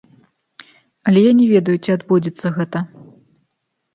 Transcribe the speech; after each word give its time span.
Але 1.09 1.19
я 1.25 1.33
не 1.41 1.43
ведаю, 1.53 1.75
ці 1.87 1.93
адбудзецца 1.97 2.47
гэта. 2.57 2.79